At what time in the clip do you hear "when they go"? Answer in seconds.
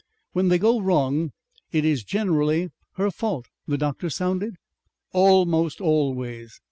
0.31-0.79